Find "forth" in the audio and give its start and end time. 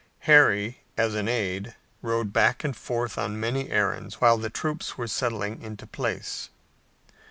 2.75-3.19